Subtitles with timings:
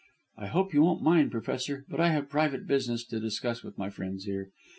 [0.35, 3.91] "I hope you won't mind, Professor, but I have private business to discuss with my
[3.91, 4.49] friends here.